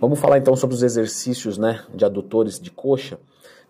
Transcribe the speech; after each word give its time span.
Vamos 0.00 0.20
falar 0.20 0.38
então 0.38 0.54
sobre 0.54 0.76
os 0.76 0.84
exercícios 0.84 1.58
né, 1.58 1.84
de 1.92 2.04
adutores 2.04 2.60
de 2.60 2.70
coxa. 2.70 3.18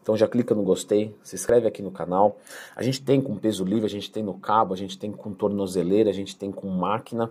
Então 0.02 0.14
já 0.14 0.28
clica 0.28 0.54
no 0.54 0.62
gostei, 0.62 1.14
se 1.22 1.34
inscreve 1.34 1.66
aqui 1.66 1.80
no 1.80 1.90
canal. 1.90 2.36
A 2.76 2.82
gente 2.82 3.00
tem 3.00 3.18
com 3.18 3.34
peso 3.36 3.64
livre, 3.64 3.86
a 3.86 3.88
gente 3.88 4.10
tem 4.10 4.22
no 4.22 4.34
cabo, 4.34 4.74
a 4.74 4.76
gente 4.76 4.98
tem 4.98 5.10
com 5.10 5.32
tornozeleira, 5.32 6.10
a 6.10 6.12
gente 6.12 6.36
tem 6.36 6.52
com 6.52 6.68
máquina. 6.68 7.30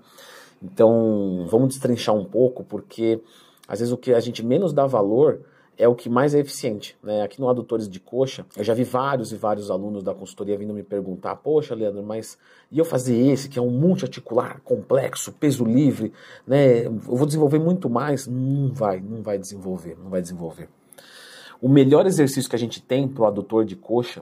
Então 0.64 1.46
vamos 1.48 1.70
destrinchar 1.70 2.16
um 2.16 2.26
pouco, 2.26 2.64
porque 2.64 3.22
às 3.68 3.80
vezes 3.80 3.94
o 3.94 3.98
que 3.98 4.14
a 4.14 4.20
gente 4.20 4.44
menos 4.44 4.74
dá 4.74 4.88
valor 4.88 5.42
é 5.78 5.88
o 5.88 5.96
que 5.96 6.10
mais 6.10 6.34
é 6.34 6.40
eficiente. 6.40 6.98
Né? 7.04 7.22
Aqui 7.22 7.40
no 7.40 7.48
Adutores 7.50 7.88
de 7.88 8.00
Coxa, 8.00 8.46
eu 8.56 8.64
já 8.64 8.74
vi 8.74 8.84
vários 8.84 9.32
e 9.32 9.36
vários 9.36 9.70
alunos 9.70 10.04
da 10.04 10.14
consultoria 10.14 10.58
vindo 10.58 10.74
me 10.74 10.84
perguntar: 10.84 11.36
Poxa, 11.36 11.76
Leandro, 11.76 12.04
mas 12.04 12.38
e 12.72 12.80
eu 12.80 12.86
fazer 12.86 13.16
esse, 13.16 13.48
que 13.48 13.60
é 13.60 13.62
um 13.62 13.70
multiarticular 13.70 14.60
complexo, 14.64 15.32
peso 15.32 15.64
livre, 15.64 16.12
né? 16.46 16.86
Eu 16.86 16.94
vou 16.98 17.26
desenvolver 17.26 17.60
muito 17.60 17.90
mais? 17.90 18.28
Não 18.28 18.74
vai, 18.74 19.00
não 19.00 19.22
vai 19.22 19.38
desenvolver, 19.38 19.98
não 20.02 20.10
vai 20.10 20.22
desenvolver. 20.22 20.68
O 21.62 21.70
melhor 21.70 22.06
exercício 22.06 22.50
que 22.50 22.56
a 22.56 22.60
gente 22.60 22.82
tem 22.82 23.08
para 23.08 23.24
o 23.24 23.26
adutor 23.28 23.66
de 23.66 23.76
coxa 23.76 24.22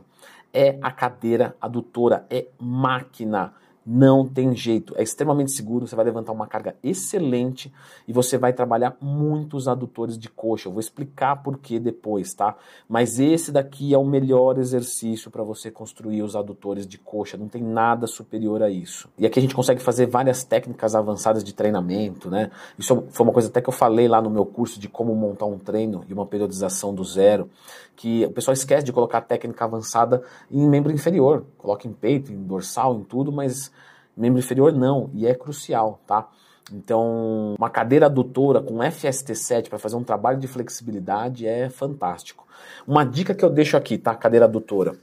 é 0.53 0.78
a 0.81 0.92
cadeira 0.92 1.56
adutora, 1.59 2.26
é 2.30 2.48
máquina. 2.59 3.53
Não 3.85 4.25
tem 4.25 4.55
jeito, 4.55 4.95
é 4.98 5.03
extremamente 5.03 5.52
seguro, 5.52 5.85
você 5.85 5.95
vai 5.95 6.05
levantar 6.05 6.31
uma 6.31 6.48
carga 6.48 6.75
excelente 6.84 7.71
e 8.08 8.13
você 8.13 8.35
vai 8.35 8.52
trabalhar 8.52 8.98
muitos 8.99 9.67
adutores 9.67 10.17
de 10.17 10.27
coxa. 10.27 10.67
Eu 10.67 10.73
vou 10.73 10.80
explicar 10.80 11.44
por 11.44 11.59
que 11.59 11.77
depois, 11.77 12.34
tá? 12.34 12.55
Mas 12.89 13.20
esse 13.20 13.52
daqui 13.52 13.94
é 13.94 13.98
o 13.98 14.03
melhor 14.03 14.58
exercício 14.58 15.30
para 15.30 15.44
você 15.44 15.70
construir 15.70 16.23
os 16.23 16.35
adutores 16.35 16.88
de 16.88 16.98
coxa, 16.98 17.38
não 17.38 17.48
tem 17.48 17.61
nada 17.61 18.08
superior 18.08 18.63
a 18.63 18.71
isso. 18.71 19.08
E 19.20 19.25
aqui 19.25 19.38
a 19.38 19.41
gente 19.41 19.53
consegue 19.53 19.81
fazer 19.81 20.08
várias 20.08 20.44
técnicas 20.44 20.95
avançadas 20.95 21.44
de 21.44 21.53
treinamento, 21.53 22.27
né? 22.27 22.49
Isso 22.80 23.03
foi 23.11 23.23
uma 23.23 23.33
coisa 23.33 23.49
até 23.49 23.61
que 23.61 23.70
eu 23.70 23.73
falei 23.73 24.08
lá 24.08 24.20
no 24.20 24.31
meu 24.31 24.47
curso 24.47 24.80
de 24.80 24.89
como 24.89 25.13
montar 25.13 25.45
um 25.45 25.59
treino 25.59 26.03
e 26.09 26.13
uma 26.13 26.25
periodização 26.25 26.94
do 26.94 27.03
zero, 27.03 27.49
que 27.95 28.26
o 28.26 28.31
pessoal 28.31 28.54
esquece 28.54 28.86
de 28.86 28.92
colocar 28.92 29.22
técnica 29.22 29.66
avançada 29.66 30.23
em 30.52 30.67
membro 30.67 30.92
inferior, 30.92 31.45
coloca 31.58 31.88
em 31.88 31.94
peito, 31.94 32.31
em 32.31 32.44
dorsal, 32.44 32.95
em 32.95 33.03
tudo, 33.03 33.31
mas 33.31 33.72
Membro 34.16 34.39
inferior 34.39 34.72
não, 34.72 35.09
e 35.14 35.28
é 35.28 35.36
crucial, 35.36 36.00
tá? 36.08 36.30
Então, 36.72 37.53
uma 37.59 37.70
cadeira 37.70 38.05
adutora 38.05 38.61
com 38.61 38.78
FST7 38.78 39.67
para 39.67 39.78
fazer 39.78 39.97
um 39.97 40.03
trabalho 40.03 40.39
de 40.39 40.47
flexibilidade 40.47 41.45
é 41.45 41.70
fantástico. 41.70 42.47
Uma 42.88 43.03
dica 43.03 43.36
que 43.36 43.44
eu 43.44 43.50
deixo 43.50 43.75
aqui, 43.75 43.98
tá? 43.98 44.16
Cadeira 44.16 44.45
adutora. 44.45 44.95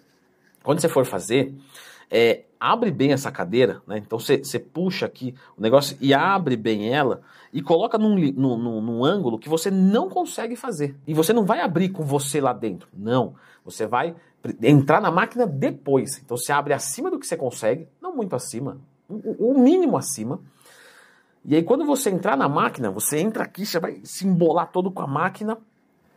Quando 0.62 0.80
você 0.80 0.88
for 0.88 1.04
fazer, 1.04 1.54
é, 2.10 2.42
abre 2.62 2.92
bem 2.92 3.12
essa 3.12 3.32
cadeira, 3.32 3.82
né? 3.88 3.98
Então 3.98 4.20
você, 4.20 4.58
puxa 4.58 5.04
aqui 5.04 5.34
o 5.58 5.60
negócio 5.60 5.96
e 6.00 6.14
abre 6.14 6.56
bem 6.56 6.94
ela 6.94 7.22
e 7.52 7.60
coloca 7.60 7.98
num, 7.98 8.14
num, 8.14 8.56
num, 8.56 8.80
num, 8.80 9.04
ângulo 9.04 9.36
que 9.36 9.48
você 9.48 9.68
não 9.68 10.08
consegue 10.08 10.54
fazer. 10.54 10.96
E 11.04 11.12
você 11.12 11.32
não 11.32 11.44
vai 11.44 11.60
abrir 11.60 11.88
com 11.88 12.04
você 12.04 12.40
lá 12.40 12.52
dentro. 12.52 12.88
Não. 12.96 13.34
Você 13.64 13.84
vai 13.84 14.14
entrar 14.62 15.00
na 15.00 15.10
máquina 15.10 15.44
depois. 15.44 16.20
Então 16.24 16.36
você 16.36 16.52
abre 16.52 16.72
acima 16.72 17.10
do 17.10 17.18
que 17.18 17.26
você 17.26 17.36
consegue, 17.36 17.88
não 18.00 18.14
muito 18.14 18.36
acima, 18.36 18.78
o 19.08 19.58
mínimo 19.58 19.96
acima. 19.96 20.38
E 21.44 21.56
aí, 21.56 21.64
quando 21.64 21.84
você 21.84 22.10
entrar 22.10 22.36
na 22.36 22.48
máquina, 22.48 22.92
você 22.92 23.18
entra 23.18 23.42
aqui, 23.42 23.66
você 23.66 23.80
vai 23.80 24.00
se 24.04 24.24
embolar 24.24 24.70
todo 24.70 24.92
com 24.92 25.02
a 25.02 25.06
máquina. 25.08 25.58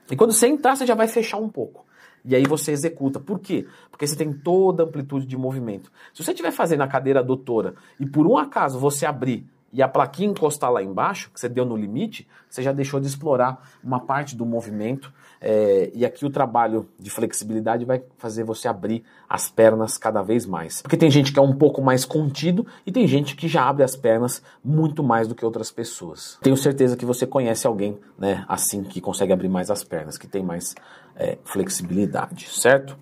E 0.09 0.15
quando 0.15 0.31
você 0.31 0.47
entrar, 0.47 0.75
você 0.75 0.85
já 0.85 0.95
vai 0.95 1.07
fechar 1.07 1.37
um 1.37 1.49
pouco. 1.49 1.85
E 2.23 2.35
aí 2.35 2.43
você 2.43 2.71
executa. 2.71 3.19
Por 3.19 3.39
quê? 3.39 3.67
Porque 3.91 4.05
você 4.05 4.15
tem 4.15 4.33
toda 4.33 4.83
a 4.83 4.85
amplitude 4.85 5.25
de 5.27 5.37
movimento. 5.37 5.91
Se 6.13 6.23
você 6.23 6.31
estiver 6.31 6.51
fazendo 6.51 6.81
a 6.81 6.87
cadeira 6.87 7.19
adutora 7.19 7.75
e 7.99 8.05
por 8.05 8.25
um 8.25 8.37
acaso 8.37 8.79
você 8.79 9.05
abrir 9.05 9.47
e 9.75 9.81
a 9.81 9.89
plaquinha 9.89 10.29
encostar 10.29 10.71
lá 10.71 10.81
embaixo, 10.81 11.29
que 11.33 11.37
você 11.37 11.49
deu 11.49 11.65
no 11.65 11.75
limite, 11.75 12.25
você 12.49 12.63
já 12.63 12.71
deixou 12.71 12.97
de 12.97 13.07
explorar 13.07 13.61
uma 13.83 13.99
parte 13.99 14.33
do 14.33 14.45
movimento. 14.45 15.11
É, 15.41 15.91
e 15.93 16.05
aqui 16.05 16.25
o 16.25 16.29
trabalho 16.29 16.87
de 16.97 17.09
flexibilidade 17.09 17.83
vai 17.83 18.01
fazer 18.17 18.45
você 18.45 18.69
abrir 18.69 19.03
as 19.27 19.49
pernas 19.49 19.97
cada 19.97 20.21
vez 20.21 20.45
mais. 20.45 20.81
Porque 20.81 20.95
tem 20.95 21.11
gente 21.11 21.33
que 21.33 21.37
é 21.37 21.41
um 21.41 21.53
pouco 21.53 21.81
mais 21.81 22.05
contido 22.05 22.65
e 22.85 22.91
tem 22.91 23.05
gente 23.05 23.35
que 23.35 23.49
já 23.49 23.67
abre 23.67 23.83
as 23.83 23.97
pernas 23.97 24.41
muito 24.63 25.03
mais 25.03 25.27
do 25.27 25.35
que 25.35 25.43
outras 25.43 25.69
pessoas. 25.71 26.37
Tenho 26.41 26.55
certeza 26.55 26.95
que 26.95 27.05
você 27.05 27.27
conhece 27.27 27.67
alguém 27.67 27.99
né, 28.17 28.45
assim 28.47 28.81
que 28.81 29.01
consegue 29.01 29.33
abrir 29.33 29.49
mais 29.49 29.69
as 29.69 29.83
pernas, 29.83 30.17
que 30.17 30.25
tem 30.25 30.41
mais 30.41 30.73
é, 31.17 31.37
flexibilidade, 31.43 32.47
certo? 32.49 32.97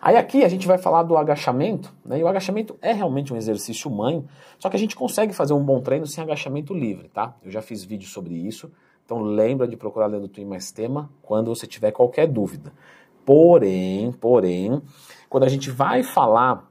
Aí 0.00 0.16
aqui 0.16 0.44
a 0.44 0.48
gente 0.48 0.66
vai 0.66 0.78
falar 0.78 1.02
do 1.02 1.16
agachamento, 1.16 1.92
né? 2.04 2.18
E 2.18 2.22
o 2.22 2.28
agachamento 2.28 2.76
é 2.80 2.92
realmente 2.92 3.32
um 3.32 3.36
exercício 3.36 3.90
mãe, 3.90 4.24
só 4.58 4.70
que 4.70 4.76
a 4.76 4.78
gente 4.78 4.94
consegue 4.94 5.32
fazer 5.32 5.52
um 5.52 5.62
bom 5.62 5.80
treino 5.80 6.06
sem 6.06 6.22
agachamento 6.22 6.72
livre, 6.72 7.08
tá? 7.08 7.34
Eu 7.42 7.50
já 7.50 7.60
fiz 7.60 7.84
vídeo 7.84 8.08
sobre 8.08 8.34
isso, 8.34 8.70
então 9.04 9.20
lembra 9.20 9.66
de 9.66 9.76
procurar 9.76 10.06
Lendo 10.06 10.28
Twin 10.28 10.44
Mais 10.44 10.70
Tema 10.70 11.10
quando 11.20 11.54
você 11.54 11.66
tiver 11.66 11.90
qualquer 11.90 12.28
dúvida. 12.28 12.72
Porém, 13.24 14.12
porém, 14.12 14.80
quando 15.28 15.44
a 15.44 15.48
gente 15.48 15.70
vai 15.70 16.02
falar 16.02 16.70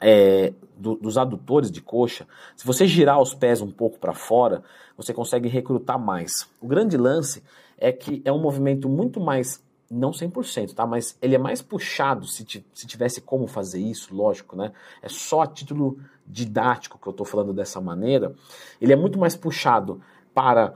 é, 0.00 0.52
do, 0.76 0.94
dos 0.96 1.18
adutores 1.18 1.70
de 1.70 1.80
coxa, 1.80 2.26
se 2.56 2.66
você 2.66 2.86
girar 2.86 3.20
os 3.20 3.34
pés 3.34 3.60
um 3.60 3.70
pouco 3.70 3.98
para 3.98 4.14
fora, 4.14 4.62
você 4.96 5.14
consegue 5.14 5.48
recrutar 5.48 5.98
mais. 5.98 6.48
O 6.60 6.66
grande 6.66 6.96
lance 6.96 7.42
é 7.78 7.90
que 7.90 8.22
é 8.24 8.30
um 8.30 8.40
movimento 8.40 8.88
muito 8.88 9.18
mais 9.18 9.64
não 9.90 10.12
100%, 10.12 10.74
tá? 10.74 10.86
Mas 10.86 11.18
ele 11.20 11.34
é 11.34 11.38
mais 11.38 11.60
puxado, 11.60 12.26
se, 12.26 12.46
se 12.72 12.86
tivesse 12.86 13.20
como 13.20 13.46
fazer 13.48 13.80
isso, 13.80 14.14
lógico, 14.14 14.54
né? 14.54 14.72
É 15.02 15.08
só 15.08 15.42
a 15.42 15.46
título 15.46 15.98
didático 16.24 16.98
que 16.98 17.08
eu 17.08 17.10
estou 17.10 17.26
falando 17.26 17.52
dessa 17.52 17.80
maneira. 17.80 18.34
Ele 18.80 18.92
é 18.92 18.96
muito 18.96 19.18
mais 19.18 19.34
puxado 19.34 20.00
para 20.32 20.74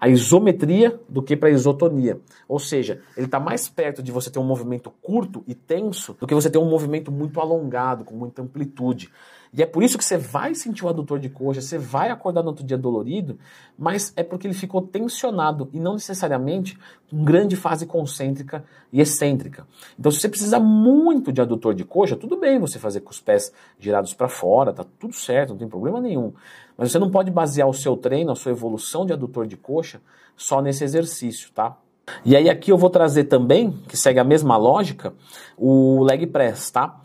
a 0.00 0.08
isometria 0.08 1.00
do 1.08 1.22
que 1.22 1.36
para 1.36 1.48
a 1.48 1.52
isotonia. 1.52 2.20
Ou 2.48 2.58
seja, 2.58 3.02
ele 3.16 3.26
está 3.26 3.40
mais 3.40 3.68
perto 3.68 4.02
de 4.02 4.12
você 4.12 4.30
ter 4.30 4.38
um 4.38 4.44
movimento 4.44 4.90
curto 5.02 5.42
e 5.46 5.54
tenso 5.54 6.14
do 6.18 6.26
que 6.26 6.34
você 6.34 6.50
ter 6.50 6.58
um 6.58 6.68
movimento 6.68 7.10
muito 7.10 7.40
alongado, 7.40 8.04
com 8.04 8.14
muita 8.14 8.42
amplitude. 8.42 9.10
E 9.52 9.62
é 9.62 9.66
por 9.66 9.82
isso 9.82 9.96
que 9.96 10.04
você 10.04 10.16
vai 10.16 10.54
sentir 10.54 10.84
o 10.84 10.88
adutor 10.88 11.18
de 11.18 11.28
coxa, 11.28 11.60
você 11.60 11.78
vai 11.78 12.10
acordar 12.10 12.42
no 12.42 12.48
outro 12.48 12.64
dia 12.64 12.76
dolorido, 12.76 13.38
mas 13.78 14.12
é 14.16 14.22
porque 14.22 14.46
ele 14.46 14.54
ficou 14.54 14.82
tensionado 14.82 15.68
e 15.72 15.80
não 15.80 15.94
necessariamente 15.94 16.78
com 17.10 17.24
grande 17.24 17.56
fase 17.56 17.86
concêntrica 17.86 18.64
e 18.92 19.00
excêntrica. 19.00 19.66
Então, 19.98 20.10
se 20.10 20.20
você 20.20 20.28
precisa 20.28 20.58
muito 20.58 21.32
de 21.32 21.40
adutor 21.40 21.74
de 21.74 21.84
coxa, 21.84 22.16
tudo 22.16 22.36
bem 22.36 22.58
você 22.58 22.78
fazer 22.78 23.00
com 23.00 23.10
os 23.10 23.20
pés 23.20 23.52
girados 23.78 24.14
para 24.14 24.28
fora, 24.28 24.72
tá 24.72 24.84
tudo 24.98 25.14
certo, 25.14 25.50
não 25.50 25.58
tem 25.58 25.68
problema 25.68 26.00
nenhum. 26.00 26.32
Mas 26.76 26.92
você 26.92 26.98
não 26.98 27.10
pode 27.10 27.30
basear 27.30 27.68
o 27.68 27.74
seu 27.74 27.96
treino, 27.96 28.32
a 28.32 28.36
sua 28.36 28.52
evolução 28.52 29.06
de 29.06 29.12
adutor 29.12 29.46
de 29.46 29.56
coxa 29.56 30.00
só 30.36 30.60
nesse 30.60 30.84
exercício, 30.84 31.50
tá? 31.52 31.76
E 32.24 32.36
aí 32.36 32.48
aqui 32.48 32.70
eu 32.70 32.78
vou 32.78 32.90
trazer 32.90 33.24
também, 33.24 33.72
que 33.88 33.96
segue 33.96 34.18
a 34.18 34.24
mesma 34.24 34.56
lógica, 34.56 35.12
o 35.56 36.02
leg 36.04 36.26
press, 36.26 36.70
tá? 36.70 37.00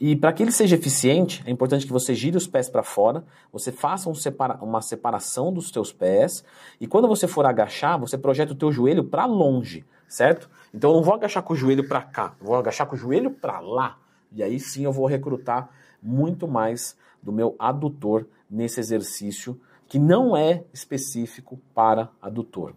E 0.00 0.16
para 0.16 0.32
que 0.32 0.42
ele 0.42 0.50
seja 0.50 0.76
eficiente, 0.76 1.42
é 1.46 1.50
importante 1.50 1.86
que 1.86 1.92
você 1.92 2.14
gire 2.14 2.36
os 2.36 2.46
pés 2.46 2.68
para 2.68 2.82
fora, 2.82 3.24
você 3.52 3.70
faça 3.70 4.08
um 4.08 4.14
separa 4.14 4.58
uma 4.62 4.80
separação 4.80 5.52
dos 5.52 5.70
teus 5.70 5.92
pés, 5.92 6.44
e 6.80 6.86
quando 6.86 7.06
você 7.06 7.28
for 7.28 7.46
agachar, 7.46 7.98
você 7.98 8.18
projeta 8.18 8.52
o 8.52 8.56
teu 8.56 8.72
joelho 8.72 9.04
para 9.04 9.26
longe, 9.26 9.84
certo? 10.08 10.50
Então 10.74 10.90
eu 10.90 10.96
não 10.96 11.02
vou 11.02 11.14
agachar 11.14 11.42
com 11.42 11.52
o 11.52 11.56
joelho 11.56 11.86
para 11.86 12.02
cá, 12.02 12.34
vou 12.40 12.56
agachar 12.56 12.86
com 12.86 12.96
o 12.96 12.98
joelho 12.98 13.30
para 13.30 13.60
lá. 13.60 13.98
E 14.32 14.42
aí 14.42 14.58
sim 14.58 14.84
eu 14.84 14.92
vou 14.92 15.06
recrutar 15.06 15.68
muito 16.02 16.48
mais 16.48 16.96
do 17.22 17.30
meu 17.30 17.54
adutor 17.58 18.26
nesse 18.50 18.80
exercício 18.80 19.60
que 19.86 19.98
não 19.98 20.36
é 20.36 20.64
específico 20.72 21.60
para 21.74 22.08
adutor. 22.20 22.72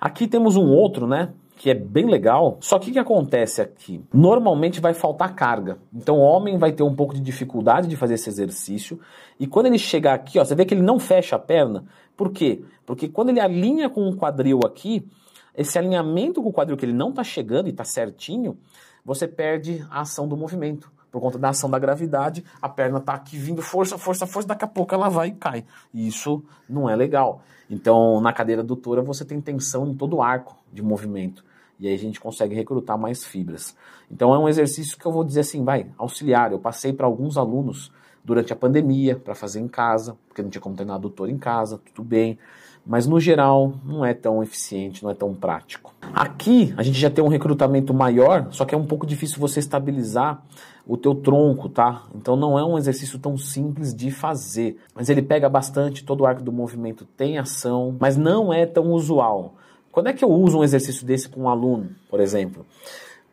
Aqui 0.00 0.28
temos 0.28 0.56
um 0.56 0.68
outro, 0.68 1.06
né? 1.06 1.32
Que 1.60 1.68
é 1.68 1.74
bem 1.74 2.06
legal. 2.06 2.56
Só 2.58 2.78
que 2.78 2.88
o 2.88 2.92
que 2.94 2.98
acontece 2.98 3.60
aqui? 3.60 4.02
Normalmente 4.14 4.80
vai 4.80 4.94
faltar 4.94 5.34
carga. 5.34 5.76
Então 5.92 6.16
o 6.16 6.22
homem 6.22 6.56
vai 6.56 6.72
ter 6.72 6.82
um 6.82 6.94
pouco 6.94 7.12
de 7.12 7.20
dificuldade 7.20 7.86
de 7.86 7.96
fazer 7.96 8.14
esse 8.14 8.30
exercício. 8.30 8.98
E 9.38 9.46
quando 9.46 9.66
ele 9.66 9.76
chegar 9.76 10.14
aqui, 10.14 10.38
ó, 10.38 10.44
você 10.44 10.54
vê 10.54 10.64
que 10.64 10.72
ele 10.72 10.80
não 10.80 10.98
fecha 10.98 11.36
a 11.36 11.38
perna. 11.38 11.84
Por 12.16 12.30
quê? 12.30 12.64
Porque 12.86 13.08
quando 13.08 13.28
ele 13.28 13.40
alinha 13.40 13.90
com 13.90 14.08
o 14.08 14.16
quadril 14.16 14.60
aqui, 14.64 15.06
esse 15.54 15.78
alinhamento 15.78 16.42
com 16.42 16.48
o 16.48 16.52
quadril 16.52 16.78
que 16.78 16.86
ele 16.86 16.94
não 16.94 17.10
está 17.10 17.22
chegando 17.22 17.66
e 17.66 17.72
está 17.72 17.84
certinho, 17.84 18.56
você 19.04 19.28
perde 19.28 19.86
a 19.90 20.00
ação 20.00 20.26
do 20.26 20.38
movimento. 20.38 20.90
Por 21.12 21.20
conta 21.20 21.38
da 21.38 21.50
ação 21.50 21.68
da 21.68 21.78
gravidade, 21.78 22.42
a 22.62 22.70
perna 22.70 23.00
está 23.00 23.12
aqui 23.12 23.36
vindo 23.36 23.60
força, 23.60 23.98
força, 23.98 24.26
força, 24.26 24.48
daqui 24.48 24.64
a 24.64 24.68
pouco 24.68 24.94
ela 24.94 25.10
vai 25.10 25.28
e 25.28 25.32
cai. 25.32 25.66
E 25.92 26.08
isso 26.08 26.42
não 26.66 26.88
é 26.88 26.96
legal. 26.96 27.42
Então, 27.68 28.18
na 28.18 28.32
cadeira 28.32 28.62
adutora, 28.62 29.02
você 29.02 29.26
tem 29.26 29.42
tensão 29.42 29.86
em 29.86 29.94
todo 29.94 30.16
o 30.16 30.22
arco 30.22 30.56
de 30.72 30.82
movimento. 30.82 31.49
E 31.80 31.88
aí 31.88 31.94
a 31.94 31.98
gente 31.98 32.20
consegue 32.20 32.54
recrutar 32.54 32.98
mais 32.98 33.24
fibras. 33.24 33.74
Então 34.10 34.34
é 34.34 34.38
um 34.38 34.48
exercício 34.48 34.98
que 34.98 35.06
eu 35.06 35.12
vou 35.12 35.24
dizer 35.24 35.40
assim, 35.40 35.64
vai, 35.64 35.86
auxiliar. 35.96 36.52
Eu 36.52 36.58
passei 36.58 36.92
para 36.92 37.06
alguns 37.06 37.38
alunos 37.38 37.90
durante 38.22 38.52
a 38.52 38.56
pandemia 38.56 39.16
para 39.16 39.34
fazer 39.34 39.60
em 39.60 39.68
casa, 39.68 40.16
porque 40.28 40.42
não 40.42 40.50
tinha 40.50 40.60
como 40.60 40.76
treinar 40.76 40.96
adutor 40.96 41.30
em 41.30 41.38
casa, 41.38 41.80
tudo 41.94 42.06
bem. 42.06 42.38
Mas 42.86 43.06
no 43.06 43.18
geral 43.18 43.74
não 43.84 44.04
é 44.04 44.12
tão 44.12 44.42
eficiente, 44.42 45.02
não 45.02 45.10
é 45.10 45.14
tão 45.14 45.34
prático. 45.34 45.94
Aqui 46.14 46.74
a 46.76 46.82
gente 46.82 46.98
já 46.98 47.10
tem 47.10 47.24
um 47.24 47.28
recrutamento 47.28 47.94
maior, 47.94 48.48
só 48.50 48.64
que 48.64 48.74
é 48.74 48.78
um 48.78 48.86
pouco 48.86 49.06
difícil 49.06 49.38
você 49.38 49.60
estabilizar 49.60 50.42
o 50.86 50.96
teu 50.96 51.14
tronco, 51.14 51.68
tá? 51.68 52.04
Então 52.14 52.36
não 52.36 52.58
é 52.58 52.64
um 52.64 52.76
exercício 52.76 53.18
tão 53.18 53.36
simples 53.36 53.94
de 53.94 54.10
fazer. 54.10 54.78
Mas 54.94 55.08
ele 55.08 55.22
pega 55.22 55.48
bastante, 55.48 56.04
todo 56.04 56.22
o 56.22 56.26
arco 56.26 56.42
do 56.42 56.52
movimento 56.52 57.04
tem 57.04 57.38
ação, 57.38 57.96
mas 57.98 58.16
não 58.16 58.52
é 58.52 58.66
tão 58.66 58.90
usual. 58.92 59.54
Quando 59.92 60.08
é 60.08 60.12
que 60.12 60.24
eu 60.24 60.30
uso 60.30 60.58
um 60.58 60.64
exercício 60.64 61.04
desse 61.04 61.28
com 61.28 61.42
um 61.42 61.48
aluno, 61.48 61.90
por 62.08 62.20
exemplo? 62.20 62.64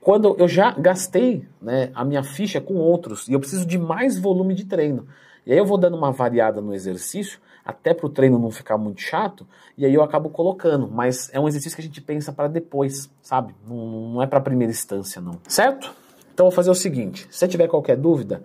Quando 0.01 0.35
eu 0.39 0.47
já 0.47 0.71
gastei 0.71 1.45
né, 1.61 1.91
a 1.93 2.03
minha 2.05 2.23
ficha 2.23 2.61
com 2.61 2.75
outros 2.75 3.27
e 3.27 3.33
eu 3.33 3.39
preciso 3.39 3.65
de 3.65 3.77
mais 3.77 4.17
volume 4.17 4.53
de 4.53 4.65
treino. 4.65 5.07
E 5.45 5.51
aí 5.51 5.57
eu 5.57 5.65
vou 5.65 5.77
dando 5.77 5.97
uma 5.97 6.11
variada 6.11 6.61
no 6.61 6.73
exercício, 6.73 7.39
até 7.63 7.93
para 7.93 8.05
o 8.05 8.09
treino 8.09 8.39
não 8.39 8.49
ficar 8.49 8.77
muito 8.77 9.01
chato, 9.01 9.45
e 9.77 9.85
aí 9.85 9.93
eu 9.93 10.01
acabo 10.01 10.29
colocando. 10.29 10.89
Mas 10.89 11.29
é 11.33 11.39
um 11.39 11.47
exercício 11.47 11.75
que 11.75 11.81
a 11.81 11.85
gente 11.85 12.01
pensa 12.01 12.31
para 12.31 12.47
depois, 12.47 13.09
sabe? 13.21 13.53
Não, 13.67 14.11
não 14.13 14.21
é 14.21 14.27
para 14.27 14.39
primeira 14.39 14.71
instância, 14.71 15.21
não. 15.21 15.39
Certo? 15.47 15.93
Então 16.33 16.45
vou 16.45 16.51
fazer 16.51 16.69
o 16.69 16.75
seguinte: 16.75 17.27
se 17.29 17.47
tiver 17.47 17.67
qualquer 17.67 17.97
dúvida, 17.97 18.41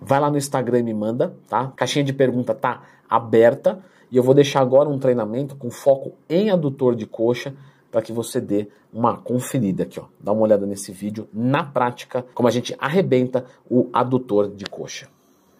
vai 0.00 0.20
lá 0.20 0.30
no 0.30 0.36
Instagram 0.36 0.80
e 0.80 0.82
me 0.82 0.94
manda, 0.94 1.34
tá? 1.48 1.72
Caixinha 1.76 2.04
de 2.04 2.12
pergunta 2.12 2.54
tá 2.54 2.82
aberta. 3.08 3.80
E 4.10 4.16
eu 4.16 4.22
vou 4.22 4.34
deixar 4.34 4.60
agora 4.60 4.88
um 4.88 4.98
treinamento 4.98 5.56
com 5.56 5.70
foco 5.70 6.12
em 6.28 6.50
adutor 6.50 6.94
de 6.94 7.06
coxa 7.06 7.54
para 7.90 8.02
que 8.02 8.12
você 8.12 8.40
dê 8.40 8.68
uma 8.92 9.16
conferida 9.16 9.82
aqui, 9.82 9.98
ó. 9.98 10.04
Dá 10.20 10.32
uma 10.32 10.42
olhada 10.42 10.66
nesse 10.66 10.92
vídeo 10.92 11.28
na 11.32 11.64
prática, 11.64 12.24
como 12.34 12.48
a 12.48 12.52
gente 12.52 12.76
arrebenta 12.78 13.44
o 13.68 13.88
adutor 13.92 14.48
de 14.48 14.64
coxa. 14.66 15.08